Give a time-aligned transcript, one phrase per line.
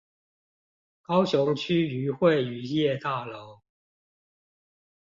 [1.03, 3.61] 高雄區漁會漁業大樓